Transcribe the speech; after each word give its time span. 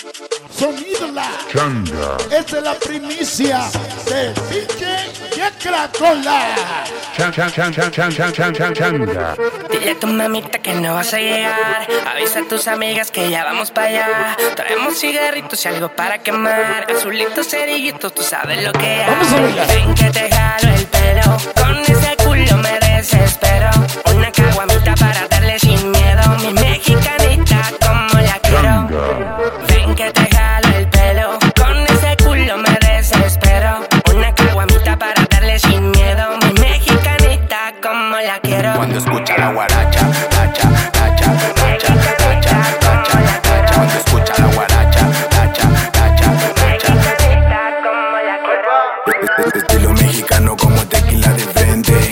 Sonido 0.00 1.12
la. 1.12 1.30
Changa. 1.52 2.16
Esta 2.30 2.56
es 2.56 2.62
la 2.62 2.74
primicia 2.74 3.70
de 4.06 4.32
DJ 4.48 4.86
Yekra 5.36 5.90
con 5.98 6.24
la. 6.24 6.54
Chan, 7.14 7.30
chan, 7.30 7.52
chan, 7.52 7.70
chan, 7.70 7.90
chan, 7.92 8.10
chan, 8.10 8.32
chan, 8.32 8.54
chan, 8.54 8.74
changa. 8.74 9.36
Dile 9.70 9.90
a 9.90 10.00
tu 10.00 10.06
mamita 10.06 10.58
que 10.58 10.72
no 10.72 10.94
vas 10.94 11.12
a 11.12 11.18
llegar. 11.18 11.86
Avisa 12.06 12.40
a 12.40 12.48
tus 12.48 12.66
amigas 12.66 13.10
que 13.10 13.28
ya 13.28 13.44
vamos 13.44 13.70
para 13.72 13.88
allá. 13.88 14.36
Traemos 14.56 14.98
cigarritos 14.98 15.62
y 15.66 15.68
algo 15.68 15.94
para 15.94 16.16
quemar. 16.18 16.86
Azulitos, 16.90 17.48
cerillitos, 17.48 18.14
tú 18.14 18.22
sabes 18.22 18.62
lo 18.62 18.72
que 18.72 18.86
hay. 18.86 19.10
Vamos 19.10 19.32
a 19.32 19.40
bailar. 19.40 19.66
Ven 19.66 19.94
que 19.94 20.10
te 20.10 20.30
jalo 20.30 20.74
el 20.76 20.86
pelo. 20.86 21.36
Con 21.56 21.78
ese 21.78 22.16
culo 22.24 22.56
me 22.56 22.78
desespero. 22.78 23.49
Tacha, 40.68 41.34
escucha 43.98 44.34
la 44.38 44.54
guaracha. 44.54 45.10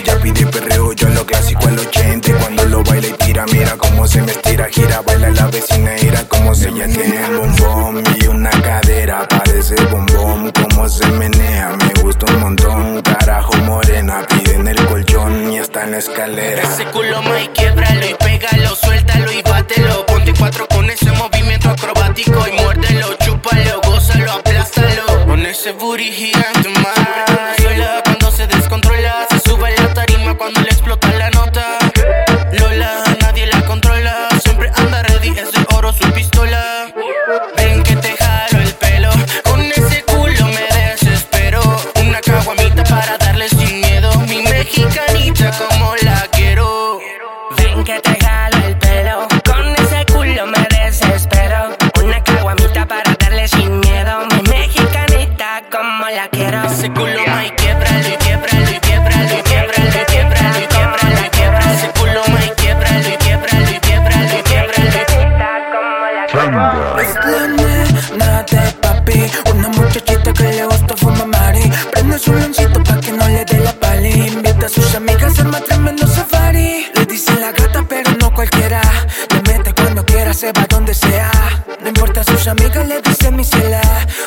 Ya 0.05 0.19
pide 0.19 0.45
perreo, 0.47 0.93
yo 0.93 1.09
lo 1.09 1.25
clásico 1.25 1.67
al 1.67 1.79
80. 1.79 2.33
Cuando 2.39 2.65
lo 2.65 2.83
baila 2.83 3.15
tira, 3.17 3.45
mira 3.51 3.75
cómo 3.77 4.07
se 4.07 4.21
me 4.21 4.31
estira, 4.31 4.67
gira, 4.69 5.01
baila 5.01 5.29
la 5.29 5.47
vecina, 5.47 5.97
ira 6.01 6.23
como 6.27 6.55
se 6.55 6.69
bombón 6.69 8.03
y 8.19 8.27
una 8.27 8.49
cadera. 8.49 9.27
Parece 9.27 9.75
bombón, 9.85 10.51
como 10.51 10.89
se 10.89 11.07
menea. 11.07 11.75
Me 11.77 12.01
gusta 12.01 12.25
un 12.33 12.39
montón, 12.39 13.01
carajo 13.01 13.55
morena. 13.57 14.25
Escalera. 15.87 16.61
Ese 16.61 16.85
culo 16.85 17.21
y 17.39 17.47
quiebralo 17.49 18.05
y 18.05 18.13
pégalo, 18.15 18.75
suéltalo 18.75 19.31
y 19.31 19.41
bátelo. 19.41 20.05
Ponte 20.05 20.33
cuatro 20.37 20.67
con 20.67 20.89
ese 20.89 21.11
movimiento 21.13 21.69
acrobático 21.69 22.45
y 22.47 22.61
muérdelo, 22.61 23.15
chúpalo, 23.23 23.81
gózalo, 23.83 24.33
aplástalo. 24.33 25.25
Con 25.25 25.45
ese 25.45 25.71
booty 25.71 26.11
gigante 26.11 26.69
más. 26.69 27.57
Sola 27.61 28.01
cuando 28.03 28.31
se 28.31 28.47
descontrola, 28.47 29.25
se 29.29 29.39
sube 29.39 29.73
la 29.77 29.93
tarima 29.93 30.37
cuando 30.37 30.61
le 30.61 30.69
explota 30.69 31.09
la 31.13 31.29
nota. 31.31 31.77
Lola, 32.51 33.03
nadie 33.21 33.47
la 33.47 33.61
controla, 33.65 34.27
siempre 34.43 34.71
anda 34.75 35.01
ready, 35.03 35.29
es 35.29 35.51
de 35.51 35.65
oro 35.75 35.93
su 35.93 36.11
pistola. 36.11 36.93
Ven 37.55 37.83
que 37.83 37.95
te 37.95 38.15
Ese 56.79 56.89
culo 56.93 57.11
más 57.27 57.45
y 57.45 57.49
quiebralo 57.59 58.07
y 58.07 58.15
quiebralo 58.23 58.71
y 58.71 58.79
quiebralo 58.79 59.35
y 59.35 59.41
quiebralo 59.41 59.99
y 59.99 60.05
quiebralo 60.07 60.59
y 60.61 60.65
quiebralo 60.65 61.19
y 61.25 61.29
quiebralo. 61.29 61.73
Ese 61.73 61.89
culo 61.91 62.21
más 62.31 62.45
y 62.45 62.51
quiebralo 62.51 63.09
y 63.09 63.17
quiebralo 63.17 63.69
y 63.69 63.79
quiebralo 63.79 64.39
y 64.39 64.43
quiebralo. 64.43 64.89
De 68.49 68.71
papi 68.81 69.29
Una 69.53 69.67
muchachita 69.67 70.31
que 70.31 70.43
le 70.43 70.65
gusta 70.67 70.95
fumar 70.95 71.27
mari 71.27 71.69
Prende 71.91 72.17
su 72.17 72.31
loncito 72.31 72.81
pa' 72.81 72.97
que 73.01 73.11
no 73.11 73.27
le 73.27 73.43
se 80.49 80.59
va 80.59 80.67
donde 80.67 80.93
sea 80.93 81.31
No 81.81 81.89
importa 81.89 82.21
a 82.21 82.23
sus 82.23 82.47
amigas, 82.47 82.87
le 82.87 83.01
dice 83.01 83.31
mi 83.31 83.43
ciela 83.43 83.81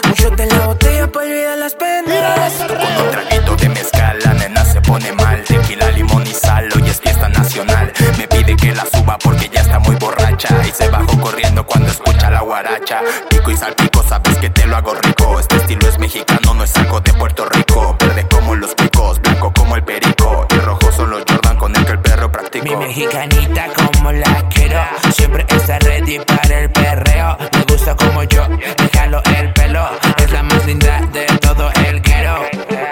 Un 0.04 0.12
shot 0.12 0.36
de 0.36 0.46
la 0.46 0.66
botella 0.66 1.06
pa' 1.10 1.20
olvidar 1.20 1.58
las 1.58 1.74
penas 1.74 2.52
Con 2.54 3.04
un 3.04 3.10
traguito 3.10 3.56
de 3.56 3.68
mezcal, 3.68 4.18
la 4.24 4.34
nena 4.34 4.64
se 4.64 4.80
pone 4.80 5.12
mal. 5.12 5.42
Tequila, 5.44 5.90
limón 5.90 6.26
y 6.26 6.32
sal, 6.32 6.68
hoy 6.74 6.88
es 6.88 7.00
fiesta 7.00 7.28
nacional. 7.28 7.92
Me 8.16 8.26
pide 8.26 8.56
que 8.56 8.74
la 8.74 8.86
suba 8.86 9.18
porque 9.18 9.50
ya 9.52 9.60
está 9.60 9.78
muy 9.78 9.96
borracha. 9.96 10.48
Y 10.66 10.70
se 10.70 10.88
bajó 10.88 11.20
corriendo 11.20 11.66
cuando 11.66 11.90
escucha 11.90 12.30
la 12.30 12.40
guaracha. 12.40 13.00
Pico 13.28 13.50
y 13.50 13.56
salpico, 13.56 14.02
sabes 14.02 14.38
que 14.38 14.48
te 14.50 14.66
lo 14.66 14.76
hago 14.76 14.94
rico. 14.94 15.38
Este 15.38 15.56
estilo 15.56 15.88
es 15.88 15.98
mexicano, 15.98 16.54
no 16.54 16.64
es 16.64 16.74
algo 16.76 17.00
de 17.00 17.12
Puerto 17.12 17.44
Rico. 17.50 17.96
Verde 18.00 18.26
como 18.30 18.54
los 18.54 18.74
picos, 18.74 19.20
blanco 19.20 19.52
como 19.52 19.76
el 19.76 19.84
perico. 19.84 20.46
Y 20.50 20.58
rojo 20.60 20.92
son 20.92 21.10
los 21.10 21.22
Jordan 21.28 21.56
con 21.58 21.76
el 21.76 21.84
que 21.84 21.92
el 21.92 22.00
perro 22.00 22.32
practicó. 22.32 22.64
Mi 22.64 22.76
mexicanita 22.76 23.66
como 23.74 24.12
la 24.12 24.48
quiero 24.48 24.80
Siempre 25.14 25.46
está 25.48 25.78
ready 26.12 26.24
para 26.24 26.58
el 26.60 26.70
perreo 26.70 27.36
Me 27.52 27.64
gusta 27.72 27.96
como 27.96 28.22
yo, 28.24 28.46
déjalo 28.76 29.22
el 29.36 29.52
pelo 29.52 29.88
Es 30.18 30.32
la 30.32 30.42
más 30.42 30.66
linda 30.66 31.00
de 31.12 31.26
todo 31.40 31.70
el 31.86 32.00
guero 32.00 32.44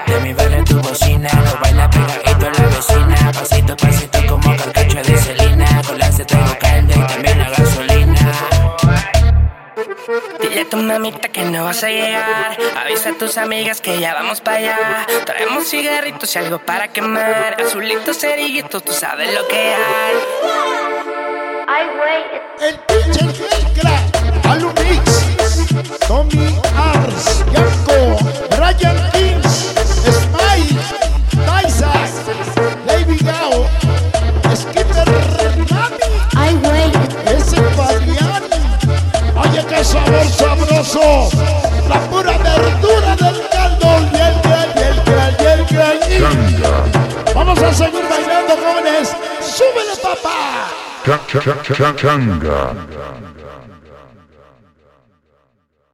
De 0.07 0.21
mi 0.21 0.33
barrio 0.33 0.65
tu 0.65 0.81
bocina 0.81 1.29
Lo 1.45 1.61
baila 1.61 1.91
pegadito 1.91 2.51
la 2.51 2.69
vecina 2.69 3.33
Pasito, 3.33 3.77
pasito 3.77 4.19
como 4.29 4.57
carcacho 4.57 5.03
de 5.03 5.17
Selena 5.17 5.83
Con 5.87 5.99
la 5.99 6.13
se 6.13 6.25
traigo 6.25 6.57
calde 6.59 6.95
y 6.97 7.07
también 7.07 7.39
la 7.39 7.51
gasolina 7.51 8.33
Dile 10.41 10.61
a 10.63 10.69
tu 10.69 10.77
mamita 10.77 11.29
que 11.29 11.45
no 11.45 11.65
vas 11.65 11.85
a 11.85 11.89
llegar. 11.89 12.59
Avisa 12.77 13.11
a 13.11 13.13
tus 13.15 13.39
amigas 13.39 13.81
que 13.81 13.99
ya 14.01 14.15
vamos 14.15 14.41
para 14.41 14.57
allá. 14.57 15.07
Traemos 15.25 15.69
cigarritos 15.69 16.35
y 16.35 16.39
algo 16.39 16.59
para 16.59 16.89
quemar. 16.89 17.61
Azulitos, 17.61 18.19
cerillitos, 18.19 18.83
tú 18.83 18.93
sabes 18.93 19.33
lo 19.33 19.47
que 19.47 19.57
hay. 19.57 20.61
El 22.61 22.77
DJ 22.77 22.90
¡Súbele, 49.61 49.95
papá! 50.01 50.71
Ch 51.05 51.09
-ch 51.29 51.75
-ch 51.77 51.97
Changa. 52.01 52.61